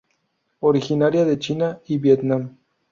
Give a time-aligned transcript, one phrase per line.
[0.61, 2.57] Originaria de China y Vietnam.